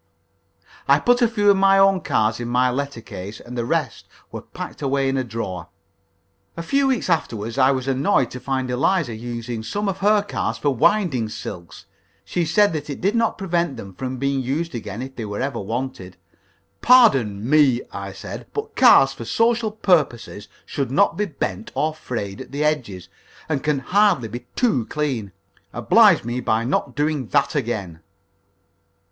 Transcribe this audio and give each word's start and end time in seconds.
I 0.87 0.97
put 0.97 1.21
a 1.21 1.27
few 1.27 1.51
of 1.51 1.57
my 1.57 1.77
own 1.77 2.01
cards 2.01 2.39
in 2.39 2.47
my 2.47 2.71
letter 2.71 3.01
case, 3.01 3.39
and 3.39 3.55
the 3.55 3.65
rest 3.67 4.07
were 4.31 4.41
packed 4.41 4.81
away 4.81 5.07
in 5.07 5.15
a 5.15 5.23
drawer. 5.23 5.69
A 6.57 6.63
few 6.63 6.87
weeks 6.87 7.07
afterward 7.07 7.59
I 7.59 7.71
was 7.71 7.87
annoyed 7.87 8.31
to 8.31 8.39
find 8.39 8.71
Eliza 8.71 9.13
using 9.13 9.61
some 9.61 9.87
of 9.87 9.99
her 9.99 10.23
cards 10.23 10.57
for 10.57 10.71
winding 10.71 11.29
silks. 11.29 11.85
She 12.25 12.45
said 12.45 12.73
that 12.73 12.89
it 12.89 12.99
did 12.99 13.13
not 13.13 13.37
prevent 13.37 13.77
them 13.77 13.93
from 13.93 14.17
being 14.17 14.41
used 14.41 14.73
again, 14.73 15.03
if 15.03 15.15
they 15.15 15.25
were 15.25 15.39
ever 15.39 15.59
wanted. 15.59 16.17
"Pardon 16.81 17.47
me," 17.47 17.81
I 17.91 18.11
said, 18.11 18.47
"but 18.53 18.75
cards 18.75 19.13
for 19.13 19.23
social 19.23 19.69
purposes 19.69 20.47
should 20.65 20.89
not 20.89 21.15
be 21.15 21.25
bent 21.27 21.69
or 21.75 21.93
frayed 21.93 22.41
at 22.41 22.51
the 22.51 22.63
edge, 22.63 23.07
and 23.47 23.63
can 23.63 23.77
hardly 23.77 24.29
be 24.29 24.47
too 24.55 24.87
clean. 24.87 25.31
Oblige 25.73 26.23
me 26.23 26.39
by 26.39 26.63
not 26.63 26.95
doing 26.95 27.27
that 27.27 27.53
again!" 27.53 27.99